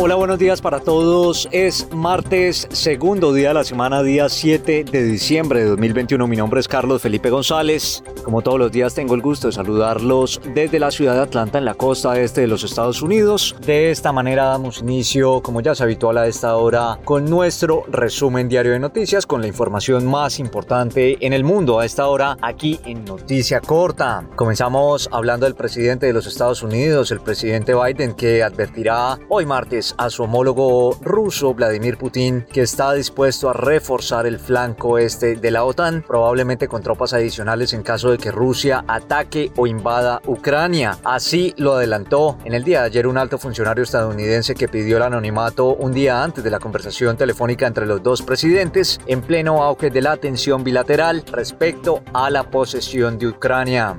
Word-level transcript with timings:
Hola, 0.00 0.14
buenos 0.14 0.38
días 0.38 0.60
para 0.60 0.78
todos. 0.78 1.48
Es 1.50 1.88
martes, 1.92 2.68
segundo 2.70 3.32
día 3.32 3.48
de 3.48 3.54
la 3.54 3.64
semana, 3.64 4.00
día 4.04 4.28
7 4.28 4.84
de 4.84 5.02
diciembre 5.02 5.58
de 5.58 5.66
2021. 5.70 6.24
Mi 6.28 6.36
nombre 6.36 6.60
es 6.60 6.68
Carlos 6.68 7.02
Felipe 7.02 7.30
González. 7.30 8.04
Como 8.22 8.42
todos 8.42 8.60
los 8.60 8.70
días 8.70 8.94
tengo 8.94 9.16
el 9.16 9.22
gusto 9.22 9.48
de 9.48 9.54
saludarlos 9.54 10.40
desde 10.54 10.78
la 10.78 10.92
ciudad 10.92 11.14
de 11.14 11.22
Atlanta 11.22 11.58
en 11.58 11.64
la 11.64 11.74
costa 11.74 12.16
este 12.20 12.42
de 12.42 12.46
los 12.46 12.62
Estados 12.62 13.02
Unidos. 13.02 13.56
De 13.66 13.90
esta 13.90 14.12
manera 14.12 14.44
damos 14.44 14.82
inicio, 14.82 15.42
como 15.42 15.62
ya 15.62 15.72
es 15.72 15.80
habitual 15.80 16.16
a 16.18 16.28
esta 16.28 16.54
hora, 16.56 17.00
con 17.04 17.24
nuestro 17.24 17.82
resumen 17.88 18.48
diario 18.48 18.70
de 18.72 18.78
noticias 18.78 19.26
con 19.26 19.40
la 19.40 19.48
información 19.48 20.06
más 20.06 20.38
importante 20.38 21.18
en 21.26 21.32
el 21.32 21.42
mundo 21.42 21.80
a 21.80 21.84
esta 21.84 22.06
hora 22.06 22.36
aquí 22.40 22.78
en 22.84 23.04
Noticia 23.04 23.60
Corta. 23.60 24.28
Comenzamos 24.36 25.08
hablando 25.10 25.46
del 25.46 25.56
presidente 25.56 26.06
de 26.06 26.12
los 26.12 26.28
Estados 26.28 26.62
Unidos, 26.62 27.10
el 27.10 27.18
presidente 27.18 27.74
Biden, 27.74 28.14
que 28.14 28.44
advertirá 28.44 29.18
hoy 29.28 29.44
martes 29.44 29.87
a 29.96 30.10
su 30.10 30.24
homólogo 30.24 30.96
ruso 31.00 31.54
Vladimir 31.54 31.96
Putin 31.96 32.44
que 32.52 32.62
está 32.62 32.92
dispuesto 32.92 33.48
a 33.48 33.52
reforzar 33.52 34.26
el 34.26 34.38
flanco 34.38 34.98
este 34.98 35.36
de 35.36 35.50
la 35.50 35.64
OTAN, 35.64 36.04
probablemente 36.06 36.68
con 36.68 36.82
tropas 36.82 37.12
adicionales 37.12 37.72
en 37.72 37.82
caso 37.82 38.10
de 38.10 38.18
que 38.18 38.30
Rusia 38.30 38.84
ataque 38.86 39.52
o 39.56 39.66
invada 39.66 40.20
Ucrania. 40.26 40.98
Así 41.04 41.54
lo 41.56 41.74
adelantó 41.74 42.38
en 42.44 42.54
el 42.54 42.64
día 42.64 42.80
de 42.80 42.86
ayer 42.86 43.06
un 43.06 43.18
alto 43.18 43.38
funcionario 43.38 43.84
estadounidense 43.84 44.54
que 44.54 44.68
pidió 44.68 44.96
el 44.96 45.02
anonimato 45.02 45.74
un 45.74 45.92
día 45.92 46.22
antes 46.22 46.44
de 46.44 46.50
la 46.50 46.58
conversación 46.58 47.16
telefónica 47.16 47.66
entre 47.66 47.86
los 47.86 48.02
dos 48.02 48.22
presidentes 48.22 49.00
en 49.06 49.22
pleno 49.22 49.62
auge 49.62 49.90
de 49.90 50.02
la 50.02 50.16
tensión 50.16 50.64
bilateral 50.64 51.24
respecto 51.32 52.02
a 52.12 52.30
la 52.30 52.50
posesión 52.50 53.18
de 53.18 53.28
Ucrania. 53.28 53.96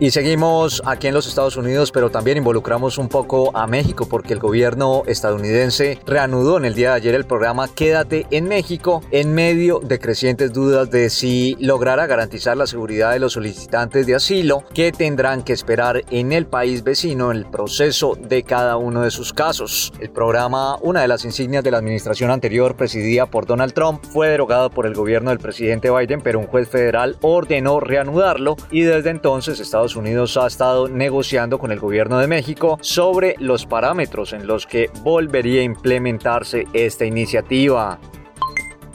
Y 0.00 0.12
seguimos 0.12 0.80
aquí 0.86 1.08
en 1.08 1.14
los 1.14 1.26
Estados 1.26 1.56
Unidos, 1.56 1.90
pero 1.90 2.08
también 2.08 2.38
involucramos 2.38 2.98
un 2.98 3.08
poco 3.08 3.50
a 3.56 3.66
México 3.66 4.06
porque 4.08 4.32
el 4.32 4.38
gobierno 4.38 5.02
estadounidense 5.06 5.98
reanudó 6.06 6.56
en 6.56 6.66
el 6.66 6.76
día 6.76 6.90
de 6.90 6.96
ayer 6.98 7.14
el 7.16 7.24
programa 7.24 7.66
Quédate 7.66 8.24
en 8.30 8.46
México 8.46 9.02
en 9.10 9.34
medio 9.34 9.80
de 9.80 9.98
crecientes 9.98 10.52
dudas 10.52 10.88
de 10.92 11.10
si 11.10 11.56
logrará 11.58 12.06
garantizar 12.06 12.56
la 12.56 12.68
seguridad 12.68 13.10
de 13.10 13.18
los 13.18 13.32
solicitantes 13.32 14.06
de 14.06 14.14
asilo 14.14 14.62
que 14.72 14.92
tendrán 14.92 15.42
que 15.42 15.52
esperar 15.52 16.04
en 16.12 16.32
el 16.32 16.46
país 16.46 16.84
vecino 16.84 17.32
el 17.32 17.46
proceso 17.46 18.14
de 18.14 18.44
cada 18.44 18.76
uno 18.76 19.02
de 19.02 19.10
sus 19.10 19.32
casos. 19.32 19.92
El 19.98 20.10
programa, 20.10 20.76
una 20.80 21.00
de 21.00 21.08
las 21.08 21.24
insignias 21.24 21.64
de 21.64 21.72
la 21.72 21.78
administración 21.78 22.30
anterior 22.30 22.76
presidida 22.76 23.26
por 23.26 23.46
Donald 23.46 23.72
Trump, 23.72 24.04
fue 24.04 24.28
derogado 24.28 24.70
por 24.70 24.86
el 24.86 24.94
gobierno 24.94 25.30
del 25.30 25.40
presidente 25.40 25.90
Biden, 25.90 26.20
pero 26.20 26.38
un 26.38 26.46
juez 26.46 26.68
federal 26.68 27.16
ordenó 27.20 27.80
reanudarlo 27.80 28.54
y 28.70 28.82
desde 28.82 29.10
entonces 29.10 29.58
Estados 29.58 29.87
Unidos 29.96 30.36
ha 30.36 30.46
estado 30.46 30.88
negociando 30.88 31.58
con 31.58 31.72
el 31.72 31.80
gobierno 31.80 32.18
de 32.18 32.26
México 32.26 32.78
sobre 32.80 33.34
los 33.38 33.66
parámetros 33.66 34.32
en 34.32 34.46
los 34.46 34.66
que 34.66 34.90
volvería 35.02 35.60
a 35.60 35.64
implementarse 35.64 36.66
esta 36.72 37.04
iniciativa 37.04 37.98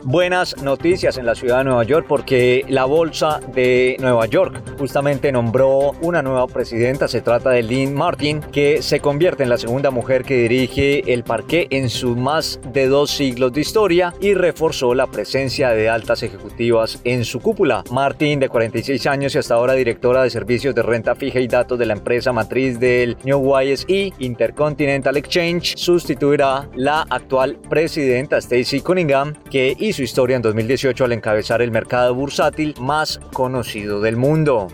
buenas 0.06 0.62
noticias 0.62 1.18
en 1.18 1.26
la 1.26 1.36
ciudad 1.36 1.60
de 1.60 1.64
Nueva 1.66 1.84
York 1.84 2.06
porque 2.08 2.66
la 2.68 2.86
Bolsa 2.86 3.40
de 3.54 3.96
Nueva 4.00 4.26
York 4.26 4.62
justamente 4.78 5.32
nombró 5.32 5.92
una 6.02 6.22
nueva 6.22 6.48
presidenta. 6.48 7.08
Se 7.08 7.22
trata 7.22 7.52
de 7.52 7.64
Lynn 7.64 7.94
Martin, 7.94 8.42
que 8.42 8.82
se 8.82 9.00
convierte 9.00 9.44
en 9.44 9.50
la 9.50 9.58
segunda 9.58 9.92
mujer 9.92 10.24
que 10.24 10.38
dirige 10.38 11.14
el 11.14 11.24
parque 11.24 11.68
en 11.70 11.90
sus 11.90 12.18
más 12.18 12.60
de 12.72 12.88
dos 12.88 13.12
siglos 13.12 13.54
de 13.54 13.62
historia 13.62 14.14
y 14.20 14.34
reforzó 14.34 14.94
la 14.94 15.08
presencia 15.08 15.70
de 15.70 15.90
altas 15.90 16.24
ejecutivas 16.24 17.00
en 17.04 17.26
su 17.26 17.40
cúpula. 17.40 17.84
Martin, 17.92 18.40
de 18.40 18.50
46 18.50 19.08
años 19.08 19.36
y 19.36 19.38
hasta 19.38 19.56
ahora 19.56 19.74
directora 19.74 20.24
de 20.24 20.30
servicios 20.30 20.76
de 20.76 20.82
renta 20.82 21.16
fija 21.16 21.40
y 21.40 21.48
datos 21.48 21.80
de 21.80 21.86
la 21.86 21.94
empresa 21.94 22.34
matriz 22.34 22.80
del 22.80 23.18
New 23.24 23.54
YSE 23.60 24.14
Intercontinental 24.20 25.18
Exchange, 25.18 25.76
sustituirá 25.78 26.68
la 26.76 27.02
actual 27.10 27.58
presidenta 27.70 28.40
Stacey 28.42 28.82
Cunningham, 28.82 29.34
que 29.50 29.76
hizo 29.80 29.93
su 29.94 30.04
historia 30.04 30.36
en 30.36 30.42
2018 30.42 31.06
al 31.06 31.14
encabezar 31.14 31.62
el 31.62 31.72
mercado 31.72 32.14
bursátil 32.14 32.76
más 32.80 33.20
conocido 33.32 34.02
del 34.02 34.18
mundo. 34.18 34.68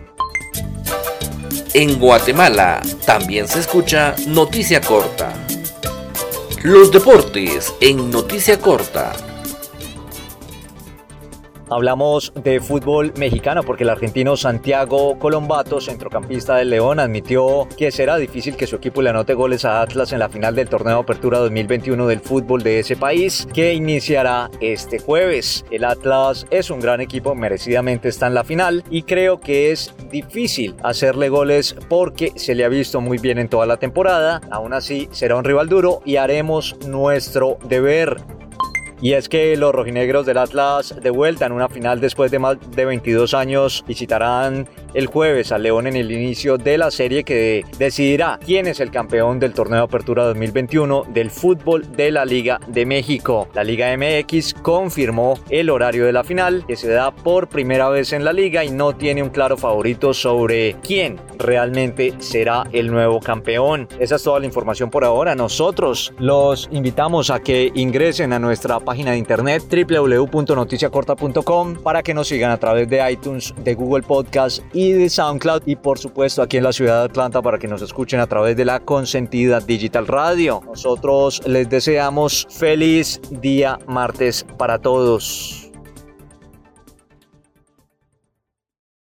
En 1.74 2.00
Guatemala 2.00 2.81
también 3.06 3.47
se 3.47 3.59
escucha 3.59 4.16
Noticia 4.28 4.81
Corta. 4.81 5.34
Los 6.63 6.91
deportes 6.91 7.74
en 7.80 8.09
Noticia 8.09 8.59
Corta. 8.59 9.28
Hablamos 11.72 12.34
de 12.44 12.59
fútbol 12.59 13.13
mexicano 13.18 13.62
porque 13.62 13.84
el 13.84 13.90
argentino 13.90 14.35
Santiago 14.35 15.19
Colombato, 15.19 15.80
centrocampista 15.80 16.56
del 16.56 16.72
León, 16.72 17.00
admitió 17.00 17.68
que 17.78 17.91
será 17.91 18.18
difícil 18.18 18.56
que 18.56 18.66
su 18.66 18.78
equipo 18.78 19.03
le 19.03 19.12
anote 19.12 19.35
goles 19.35 19.66
a 19.66 19.81
Atlas 19.81 20.12
en 20.12 20.19
la 20.19 20.30
final 20.30 20.56
del 20.56 20.68
torneo 20.68 20.96
de 20.96 21.02
apertura 21.02 21.38
2021 21.38 22.07
del 22.07 22.22
fútbol 22.22 22.63
de 22.63 22.80
ese 22.80 22.96
país 22.96 23.47
que 23.53 23.75
iniciará 23.75 24.50
este 24.62 24.97
jueves. 24.97 25.63
El 25.69 25.84
Atlas 25.84 26.47
es 26.50 26.72
un 26.72 26.80
gran 26.80 27.02
equipo, 27.02 27.35
merecidamente 27.35 28.09
está 28.09 28.25
en 28.25 28.34
la 28.34 28.44
final 28.44 28.84
y 28.90 29.03
creo 29.03 29.40
que 29.40 29.72
es 29.72 29.94
difícil 30.09 30.75
hacerle 30.81 31.30
goles 31.30 31.75
porque 31.88 32.34
se 32.36 32.56
le 32.56 32.66
ha 32.66 32.69
visto 32.69 33.00
muy 33.00 33.19
bien 33.19 33.38
en 33.38 33.47
toda 33.47 33.68
la 33.68 33.78
temporada. 33.78 34.41
Aún 34.50 34.74
así 34.74 35.07
será 35.12 35.36
un 35.36 35.44
rival 35.44 35.69
duro 35.69 36.01
y 36.03 36.16
haremos 36.16 36.78
nuestro 36.88 37.59
deber. 37.68 38.38
Y 39.02 39.14
es 39.14 39.30
que 39.30 39.56
los 39.56 39.74
rojinegros 39.74 40.26
del 40.26 40.38
Atlas 40.38 40.94
de 41.02 41.10
vuelta 41.10 41.46
en 41.46 41.54
una 41.54 41.70
final 41.70 42.02
después 42.02 42.32
de 42.32 42.40
más 42.40 42.58
de 42.72 42.86
22 42.86 43.34
años 43.34 43.84
visitarán 43.88 44.68
el 44.94 45.07
jueves 45.07 45.51
al 45.51 45.63
León 45.63 45.88
en 45.88 45.95
el 45.95 46.11
inicio 46.11 46.57
de 46.57 46.77
la 46.77 46.91
serie 46.91 47.23
que 47.23 47.63
decidirá 47.77 48.39
quién 48.45 48.67
es 48.67 48.79
el 48.79 48.91
campeón 48.91 49.39
del 49.39 49.53
torneo 49.53 49.79
de 49.79 49.85
apertura 49.85 50.25
2021 50.25 51.05
del 51.09 51.29
fútbol 51.29 51.95
de 51.95 52.11
la 52.11 52.25
Liga 52.25 52.59
de 52.67 52.85
México. 52.85 53.47
La 53.53 53.63
Liga 53.63 53.95
MX 53.95 54.55
confirmó 54.55 55.35
el 55.50 55.69
horario 55.69 56.05
de 56.05 56.13
la 56.13 56.23
final 56.23 56.66
que 56.67 56.75
se 56.75 56.89
da 56.89 57.11
por 57.11 57.50
primera 57.50 57.89
vez 57.89 58.13
en 58.13 58.23
la 58.23 58.33
liga 58.33 58.63
y 58.63 58.72
no 58.72 58.95
tiene 58.95 59.23
un 59.23 59.29
claro 59.29 59.57
favorito 59.57 60.13
sobre 60.13 60.75
quién 60.81 61.19
realmente 61.38 62.13
será 62.19 62.63
el 62.71 62.91
nuevo 62.91 63.19
campeón. 63.19 63.88
Esa 64.00 64.16
es 64.16 64.23
toda 64.23 64.39
la 64.39 64.45
información 64.45 64.89
por 64.89 65.06
ahora. 65.06 65.35
Nosotros 65.35 66.13
los 66.19 66.67
invitamos 66.71 67.29
a 67.29 67.39
que 67.39 67.71
ingresen 67.75 68.33
a 68.33 68.39
nuestra 68.39 68.79
página 68.79 69.11
de 69.11 69.17
internet 69.17 69.63
www.noticiacorta.com 69.69 71.75
para 71.81 72.03
que 72.03 72.13
nos 72.13 72.27
sigan 72.27 72.51
a 72.51 72.57
través 72.57 72.89
de 72.89 73.11
iTunes, 73.11 73.53
de 73.63 73.73
Google 73.73 74.03
Podcast 74.03 74.63
y 74.79 74.94
de 74.94 75.09
SoundCloud 75.09 75.63
y 75.66 75.75
por 75.75 76.00
supuesto 76.00 76.41
aquí 76.41 76.56
en 76.56 76.63
la 76.63 76.72
ciudad 76.72 77.00
de 77.00 77.06
Atlanta 77.06 77.41
para 77.41 77.57
que 77.57 77.67
nos 77.67 77.81
escuchen 77.81 78.22
a 78.22 78.28
través 78.28 78.56
de 78.56 78.63
la 78.63 78.79
consentida 78.79 79.59
Digital 79.59 80.07
Radio. 80.07 80.62
Nosotros 80.66 81.41
les 81.45 81.69
deseamos 81.69 82.47
feliz 82.50 83.19
día 83.29 83.78
martes 83.88 84.45
para 84.57 84.79
todos. 84.79 85.59